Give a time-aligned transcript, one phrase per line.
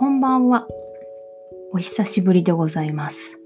[0.00, 0.66] こんばんは。
[1.72, 3.36] お久しぶりでございます。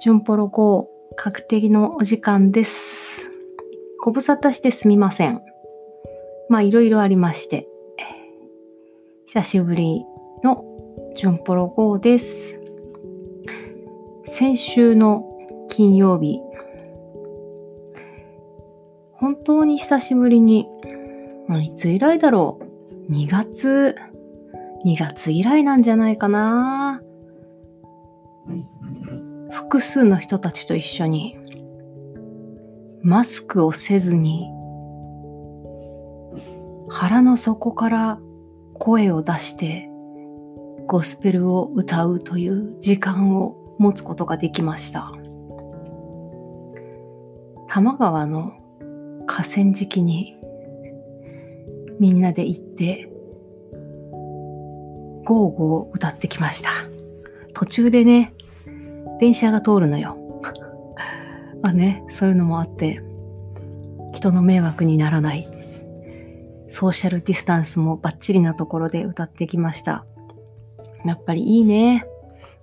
[0.00, 3.28] ジュンポロ号確定のお時間です。
[4.00, 5.42] ご無沙汰してすみません。
[6.48, 7.66] まあいろいろありまして、
[9.26, 10.04] 久しぶり
[10.44, 10.64] の
[11.16, 12.56] ジュンポロ号です。
[14.28, 15.36] 先週の
[15.68, 16.40] 金曜日、
[19.14, 20.68] 本当に久しぶりに、
[21.60, 22.60] いつ以来だろ
[23.08, 23.96] う ?2 月、
[24.84, 27.02] 2月以来なんじゃないかな。
[29.50, 31.36] 複数の人たちと一緒に
[33.02, 34.48] マスクをせずに
[36.88, 38.20] 腹の底から
[38.74, 39.88] 声を出して
[40.86, 45.12] ゴスペルを歌うという時間を持つことができました。
[47.68, 48.54] 多摩川の
[49.26, 50.36] 河川敷に
[52.00, 53.09] みんなで行って
[55.30, 56.70] ゴーゴー歌ってきました。
[57.54, 58.34] 途中でね、
[59.20, 60.16] 電車が通るのよ。
[61.62, 63.00] まあね、そういうのもあって、
[64.12, 65.46] 人の迷惑にならない、
[66.72, 70.04] ソーシャルディスタンスもバッチリなところで歌ってきました。
[71.04, 72.04] やっぱりいいね。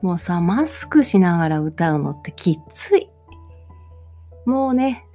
[0.01, 3.09] もうさ、マスクしながら歌うのってきっつい。
[4.45, 5.05] もうね、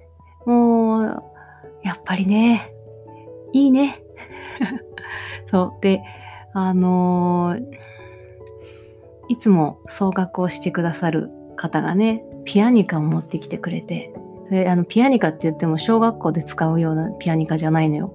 [0.47, 1.23] もう、
[1.85, 2.73] やっぱりね、
[3.53, 4.03] いいね。
[5.51, 5.83] そう。
[5.83, 6.03] で、
[6.55, 7.57] あの
[9.29, 14.13] いつも総額をしてくださる方がね、ピアニカを持ってきてくれて、
[14.67, 18.15] あのピアニカって言っても小学校で使うようなピアニカじゃないのよ。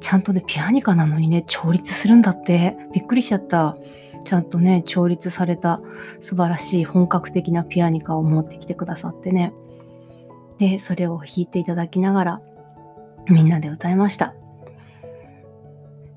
[0.00, 2.74] ちゃんとね、ピアニカなのにね、調律するんだって。
[2.92, 3.76] びっくりしちゃった。
[4.24, 5.80] ちゃんとね、調律された
[6.20, 9.52] 素晴らしい本格的なピアニカを持ってきてくださってね。
[10.58, 12.40] で、それを弾いていただきながら、
[13.28, 14.34] みんなで歌いました。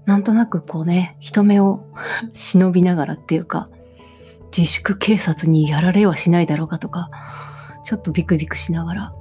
[0.10, 1.86] なんとなくこうね、人目を
[2.34, 3.68] 忍びながらっていうか、
[4.46, 7.12] 自粛警察にやられはしないだろうかとか、
[7.84, 9.14] ちょっとビクビクしながら。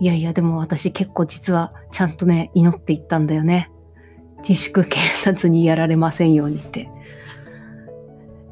[0.00, 3.70] いやいや、でも私結構実はちゃんとね、祈っていったんだよね。
[4.38, 6.88] 自粛警察にやられませんようにって。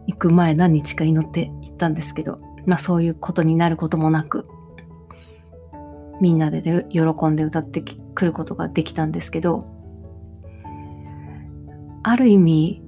[0.06, 4.44] 行く前何日か祈って行ったんですけど、まあそういうことになることもなく、
[6.20, 9.74] みんなで喜んで歌ってくることができたんですけど、
[12.08, 12.82] ある意味、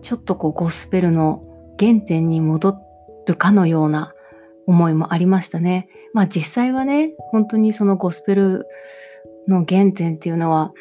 [0.00, 1.44] ちょっとこうゴスペルの
[1.78, 2.78] 原点に戻
[3.26, 4.14] るかのような
[4.66, 5.86] 思いもありましたね。
[6.14, 8.66] まあ実際はね、本当にそのゴスペル
[9.48, 10.72] の原点っていうのは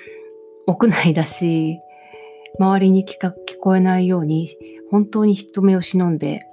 [0.65, 1.77] 屋内だし、
[2.57, 4.47] 周りに聞か聞こえないように
[4.89, 6.43] 本当に人目を忍んで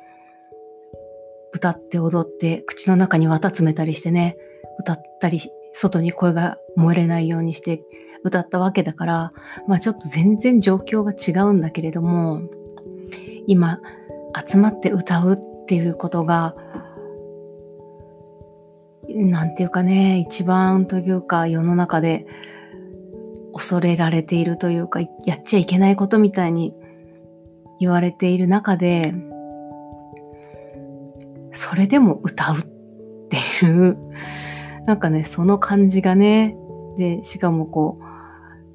[1.52, 4.36] 歌って踊って口の中に綿詰めたりしてね、
[4.80, 5.40] 歌ったり
[5.74, 7.82] 外に声が漏れないようにして
[8.24, 9.30] 歌ったわけだから、
[9.66, 12.42] まあちょっと全然状況は違うんだけれども、
[13.46, 13.80] 今
[14.46, 15.36] 集まって歌うっ
[15.66, 16.54] ていうことが、
[19.08, 22.26] なんていうかね、一番というか世の中で
[23.52, 26.74] 恐れられているというか、やっちゃいけないことみたいに
[27.80, 29.14] 言われている中で、
[31.52, 32.62] それでも歌うっ
[33.28, 33.96] ていう、
[34.86, 36.56] なんかね、その感じがね、
[36.96, 38.02] で、しかもこう、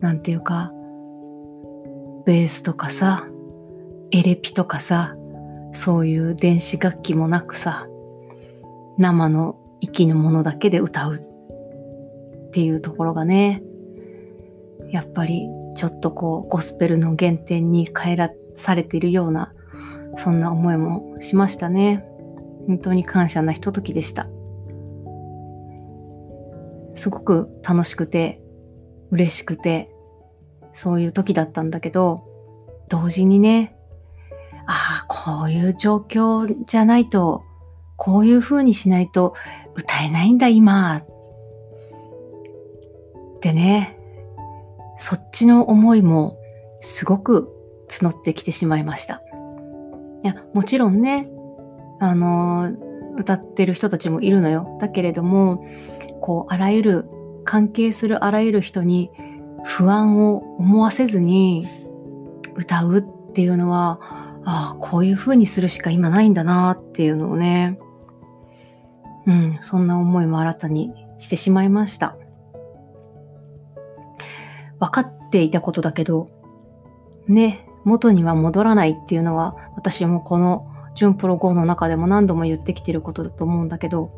[0.03, 0.69] なんていうか、
[2.25, 3.25] ベースとかさ、
[4.11, 5.15] エレピとかさ、
[5.73, 7.87] そういう電子楽器もなくさ、
[8.97, 13.63] 生の息のものだけで歌うっていうところがね、
[14.91, 15.47] やっぱり
[15.77, 19.53] ちょっとこう、ゴスペルの原点に変えらされているような、
[20.17, 22.05] そんな思いもしましたね。
[22.67, 24.27] 本当に感謝なひとときでした。
[26.97, 28.41] すごく楽しくて、
[29.11, 29.92] 嬉しくて、
[30.73, 32.25] そういう時だったんだけど、
[32.89, 33.75] 同時にね、
[34.66, 37.44] ああ、こういう状況じゃないと、
[37.97, 39.33] こういう風にしないと
[39.75, 40.97] 歌えないんだ、今。
[40.97, 41.06] っ
[43.41, 43.97] てね、
[45.00, 46.38] そっちの思いも
[46.80, 47.50] すごく
[47.89, 49.21] 募ってきてしまいました。
[50.24, 51.30] いや、もちろんね、
[52.00, 52.71] あの、
[53.18, 54.77] 歌ってる人たちもいるのよ。
[54.80, 55.63] だけれども、
[56.21, 57.09] こう、あらゆる、
[57.45, 59.12] 関係するあらゆる人に
[59.63, 61.68] 不安を思わせずに
[62.56, 64.00] 歌うっていうのは、
[64.45, 67.80] ああ、こういう風にするしか今ないんだなっていうのをね、
[69.25, 72.18] うん、そんな思いも新たにしてしまいました。
[74.80, 76.27] 分かっていたことだけど、
[77.27, 84.09] ね、元には戻らないっていうのは、私もこの純プロ5の中でも何度も言ってきてることだと思うんだけど、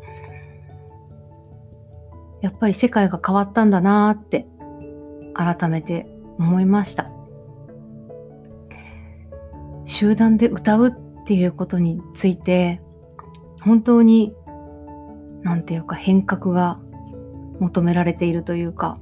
[2.42, 4.46] やっぱり世界が変わったんだなーって
[5.36, 6.06] 改めて
[6.38, 7.10] 思いました。
[9.84, 12.80] 集団で歌うっていうことについて
[13.62, 14.34] 本当に
[15.42, 16.76] 何て言うか変革が
[17.60, 18.96] 求められているというか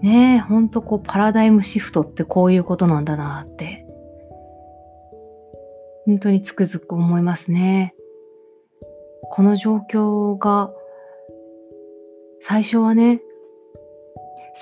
[0.00, 3.86] ねえほんとこうパラダイムシフトってこういうことなんだなって
[6.06, 7.94] 本当につくづく思いますね。
[9.30, 10.72] この状況が
[12.40, 13.22] 最初はね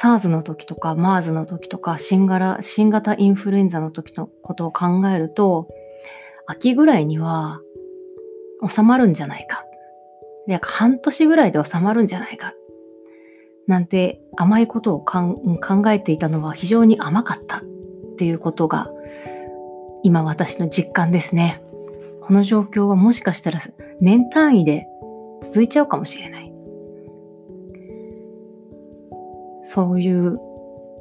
[0.00, 5.68] SARS の時とか MERS の時とか新型新型インフルエンザの時のことを考えると
[6.46, 7.60] 秋ぐらいには
[8.66, 9.64] 収まるんじゃないか。
[10.46, 12.54] で、半年ぐらいで収まるんじゃないか。
[13.66, 15.38] なんて甘いことを考
[15.90, 17.62] えていたのは非常に甘かったっ
[18.16, 18.88] ていうことが
[20.02, 21.62] 今私の実感ですね。
[22.20, 23.60] この状況はもしかしたら
[24.00, 24.86] 年単位で
[25.42, 26.49] 続いちゃうかもしれない。
[29.70, 30.36] そういう、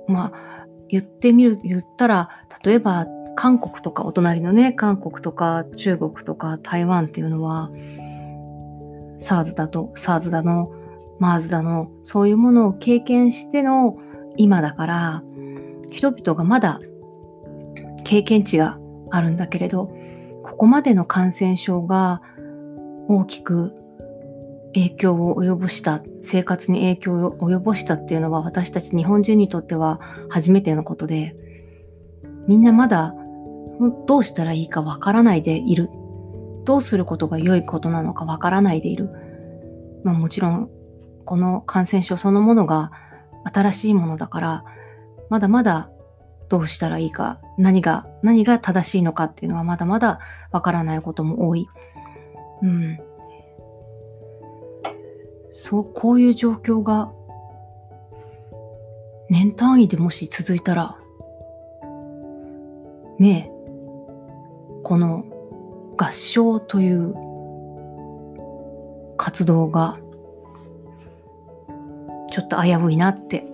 [0.08, 2.30] まあ、言ってみる、言ったら、
[2.64, 7.72] 例えば韓国とかお隣のね、韓国とか中国とか台湾っていうのは、
[9.18, 10.72] SARS だと、SARS だの、
[11.20, 13.98] MERS だの、そういうものを経験しての
[14.38, 15.24] 今だから、
[15.90, 16.80] 人々がまだ
[18.06, 18.78] 経験値が
[19.10, 19.92] あるんだけれど、
[20.44, 22.22] ここまでの感染症が
[23.08, 23.74] 大きく
[24.76, 30.00] 影響を及ぼした、生活に影響を及ぼしたっていうのは私たち日本人にとっては
[30.30, 31.36] 初めてのことで、
[32.48, 33.14] みんなまだ
[34.08, 35.90] どうしたらいいかわからないでいる。
[36.66, 39.10] どうすることが良いことなのかわからないでいる。
[40.04, 40.70] まあもちろん、
[41.26, 42.92] この感染症そのものが
[43.44, 44.64] 新しいものだから、
[45.30, 45.90] まだまだ
[46.50, 50.20] どうしたらいいか、何が、何が正しいのかっていうのはまだまだ
[50.52, 51.68] わからないことも多い。
[52.62, 53.00] うん。
[55.52, 57.12] そう、こういう状況が
[59.30, 60.98] 年単位でもし続いたら、
[63.20, 63.60] ねえ、
[64.84, 65.26] この
[65.98, 67.14] 合唱という
[69.18, 69.98] 活動が
[72.32, 73.46] ちょっと危ういなって。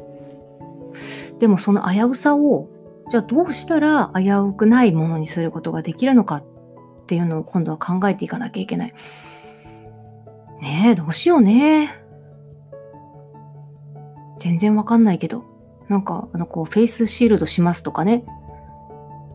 [1.39, 2.69] でもその危うさを
[3.09, 6.43] じゃあどうしたら危うくないものにすることができるのかっ
[7.07, 8.93] ていうのを今度は考えていかなきゃいけない。
[10.61, 11.93] ねえ、どうしようね。
[14.39, 15.43] 全然わかんないけど。
[15.89, 18.25] なんか、あの、こう、フェイスシールドしますとかね。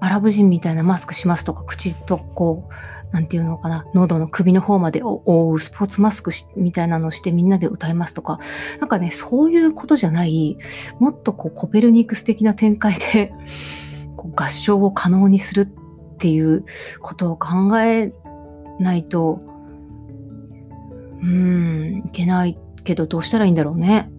[0.00, 2.72] アラブ人みたいなマスクしますとか、口とこう、
[3.12, 8.38] なんていうのかな、喉の首の方まで覆うスポーツマスクみたいなのをしてみんなで歌いますとか、
[8.78, 10.56] なんかね、そういうことじゃない、
[11.00, 13.32] もっとこうコペルニクス的な展開で
[14.17, 15.67] こう合唱を可能にするっ
[16.19, 16.64] ていう
[17.00, 18.12] ことを考え
[18.78, 19.40] ないと、
[21.22, 24.11] うーん、いけないけどどうしたらいいんだろうね。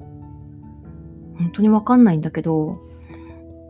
[1.38, 2.80] 本当にわかんないんだけど、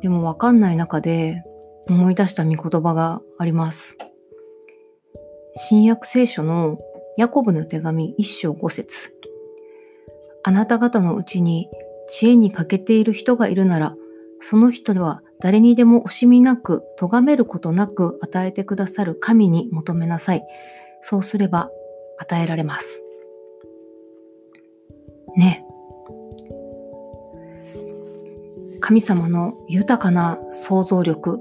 [0.02, 1.44] でもわかんない中で、
[1.90, 3.98] 思い出した御言葉があります。
[5.56, 6.78] 新約聖書の
[7.18, 9.14] ヤコブの手紙一章五節
[10.44, 11.68] あなた方のうちに
[12.08, 13.96] 知恵に欠けている人がいるなら、
[14.40, 20.44] その人は誰にでも惜しみなく、咎めることなく与えてくださる神に求めなさい。
[21.02, 21.70] そうすれば
[22.20, 23.04] 与えられます。
[25.36, 25.66] ね。
[28.80, 31.40] 神様の豊かな想像力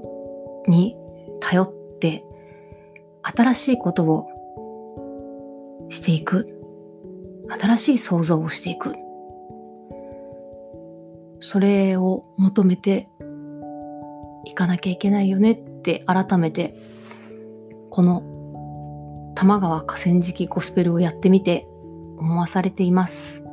[0.67, 0.95] に
[1.39, 2.23] 頼って
[3.23, 4.27] 新しいことを
[5.89, 6.47] していく。
[7.59, 8.95] 新しい想像をしていく。
[11.39, 13.09] それを求めて
[14.45, 16.75] いかなきゃいけないよねって改めて
[17.89, 21.67] この玉川河川敷ゴスペルをやってみて
[22.17, 23.43] 思わされています。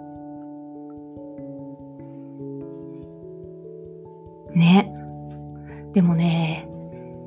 [5.99, 6.69] でもね、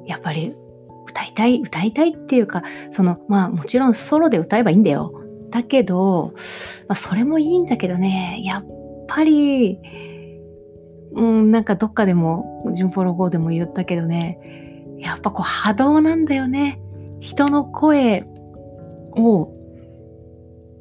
[0.05, 0.55] やっぱり
[1.05, 5.11] 歌いたい、歌いたいっていうか、その、まあもちろんソロで歌えばいいんだよ。
[5.49, 6.31] だけど、
[6.87, 8.65] まあそれもいいんだけどね、やっ
[9.09, 9.77] ぱり、
[11.11, 14.39] うん、なんかどっかでも、ジュンポロ号でも言ったけどね、
[14.99, 16.79] やっぱこう波動なんだよね。
[17.19, 18.23] 人の声
[19.17, 19.51] を、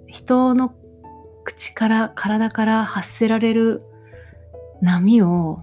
[0.07, 0.73] 人の
[1.43, 3.83] 口から、体から発せられる
[4.81, 5.59] 波を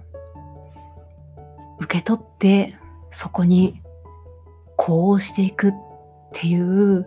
[1.80, 2.76] 受け取って
[3.12, 3.80] そこに
[4.76, 5.72] こうしていくっ
[6.32, 7.04] ていう、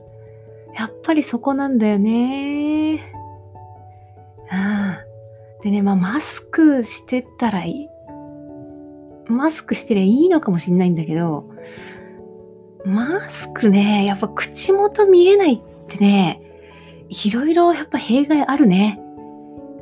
[0.76, 3.14] やっぱりそこなんだよね。
[4.52, 5.62] うん。
[5.64, 7.88] でね、まあマスクしてたらいい。
[9.28, 11.50] マスクしてりゃいいのかもしんないんだけど、
[12.86, 16.42] マスクね、やっぱ口元見えないってね、
[17.10, 19.00] いろいろやっぱ弊害あるね。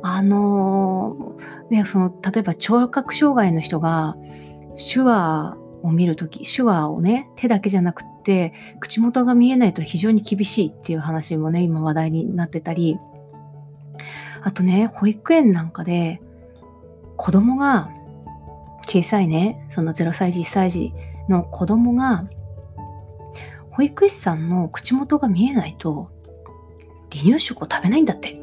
[0.02, 4.16] あのー、ね、その、例えば聴覚障害の人が
[4.80, 12.98] 手話を見るとき、手話をね、手だけじゃなくって、口元が見えないと非常に厳しいっていう話もね、今話題になってたり、
[14.42, 16.20] あとね、保育園なんかで、
[17.16, 17.90] 子供が、
[18.86, 20.92] 小さいね、その0歳児、1歳児
[21.28, 22.28] の子供が、
[23.70, 26.10] 保育士さんの口元が見えないと、
[27.12, 28.40] 離乳食を食べないんだって。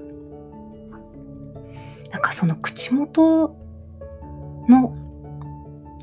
[2.12, 3.56] なんかその口元
[4.70, 5.07] の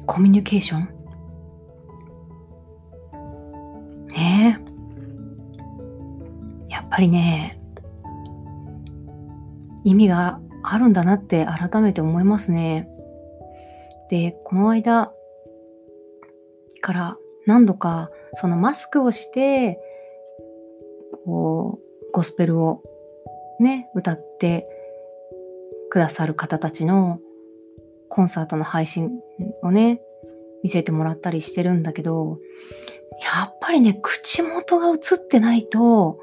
[0.07, 0.89] コミュニケーション？
[4.09, 4.61] ね
[6.69, 6.73] え。
[6.73, 7.61] やっぱりね、
[9.85, 12.89] 意味があるんだなって改めて思いますね。
[14.11, 15.13] で、この間
[16.81, 19.81] から何度かそのマスクをして、
[21.25, 22.83] こう、ゴスペルを
[23.61, 24.65] ね、歌って
[25.91, 27.21] くださる方たちの
[28.09, 29.11] コンサートの配信
[29.63, 30.01] をね、
[30.63, 32.39] 見せてもらったりしてるんだけど、
[33.39, 36.19] やっぱりね、口元が映ってないと、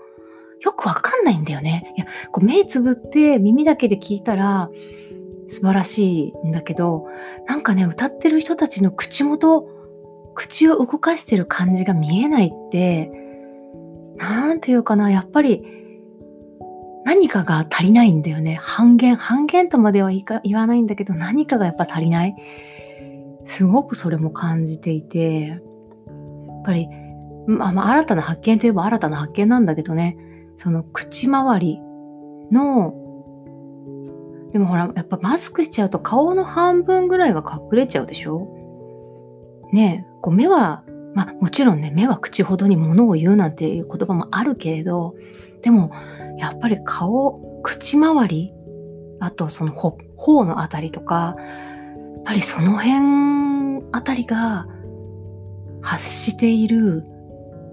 [0.62, 1.94] よくわかんないんだよね。
[1.98, 4.70] いや、こう目つぶって耳だけで聞いたら
[5.48, 7.08] 素晴らしいんだけど、
[7.48, 9.68] なんかね、歌ってる人たちの口元、
[10.36, 13.12] 口を動かしてる感じが見えないって、
[14.18, 15.81] なんていうかな、やっぱり
[17.12, 18.56] 何かが足りないんだよね。
[18.56, 22.36] 半減、半減とまでは言わないんだけど、何かがやっぱ足りない。
[23.46, 25.60] すごくそれも感じていて、やっ
[26.64, 26.88] ぱり、
[27.48, 30.16] まあ、新たな発見といえば新たな発見なんだけどね、
[30.56, 31.82] その口周り
[32.50, 32.94] の、
[34.54, 38.48] でもほら、やっぱマスクしちゃうと顔の半分ぐらいが隠れちゃうでしょ
[39.74, 45.14] ねえ、こう目は、まあもちろんね、目は口ほどに物を言うなんていう言葉もあるけれど、
[45.62, 45.92] でも
[46.38, 48.54] やっぱり顔、口周り、
[49.20, 54.68] あとその頬のあたりとか、やっぱりその辺あたりが
[55.82, 57.04] 発している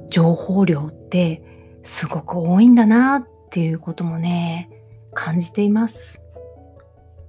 [0.08, 1.42] 情報量って
[1.84, 4.70] すごく多いんだなっていうこともね、
[5.14, 6.22] 感じています。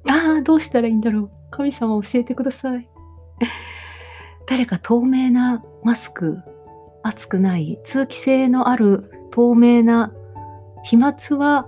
[0.08, 1.32] ああ、どうしたらいいんだろう。
[1.52, 2.90] 神様教えてください。
[4.48, 6.40] 誰か透明なマスク、
[7.04, 10.12] 熱くない、通気性のある透明な
[10.84, 11.68] 飛沫は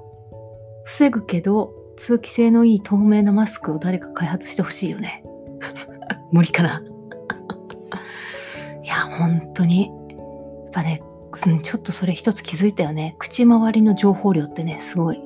[0.85, 5.23] 防ぐけど、通気性のいい透明なマスクを誰か開発してほしいよね。
[6.31, 6.81] 無理かな。
[8.83, 9.87] いや、本当に。
[9.87, 9.95] やっ
[10.71, 11.01] ぱね、
[11.63, 13.15] ちょっとそれ一つ気づいたよね。
[13.19, 15.21] 口周りの情報量ってね、すごい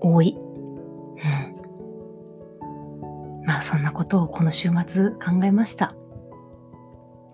[0.00, 0.38] 多い。
[0.38, 3.44] うん。
[3.44, 5.94] まあそんなことをこの週末考えました。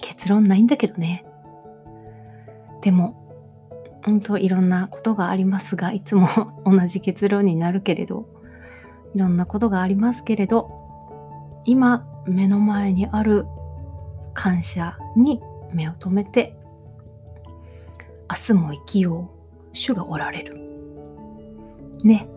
[0.01, 1.25] 結論ないんだけどね。
[2.83, 3.18] でも、
[4.19, 6.27] 本当いろんなことがありますが、いつも
[6.67, 8.27] 同じ結論になるけれど、
[9.15, 13.47] いろんなことがありますけれど、今目の前にある
[14.35, 15.41] 感謝に
[15.73, 16.59] 目を留めて
[18.29, 20.59] 明日も生きよう主がおられる。
[22.03, 22.29] ね。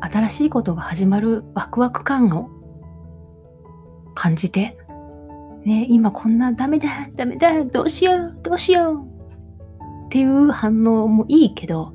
[0.00, 2.48] 新しいことが始まるワクワク感を
[4.14, 4.78] 感じて
[5.64, 9.15] ね今こんなダメだダメだどうしようどうしよう
[10.06, 11.92] っていう反応もいいけど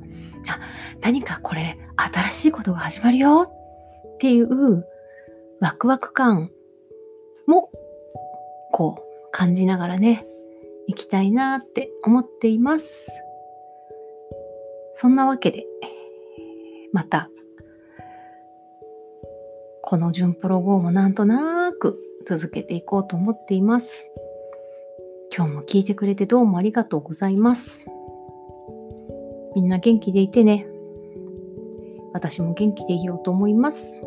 [0.48, 0.60] あ
[1.00, 3.50] 何かこれ新しいことが始まるよ
[4.14, 4.86] っていう
[5.60, 6.50] ワクワク感
[7.46, 7.70] も
[8.72, 10.26] こう感じながらね
[10.86, 13.10] いきたいなって思っています。
[14.96, 15.64] そんなわけで、
[16.92, 17.28] また、
[19.82, 24.08] この純プロ号もなんとなく続けていこうと思っています。
[25.34, 27.86] 今日も聞いてくれてどうもありがとうございます。
[29.54, 30.66] みんな元気でいてね。
[32.12, 34.02] 私も元気でいようと思います。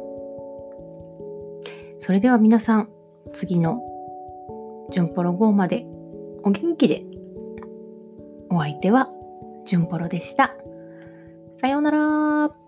[1.99, 2.89] それでは皆さん、
[3.33, 3.81] 次の
[4.91, 5.85] 順ポロ号まで
[6.43, 7.03] お元気で。
[8.49, 9.09] お相手は、
[9.65, 10.55] じゅんぽろでした。
[11.57, 12.64] さようなら。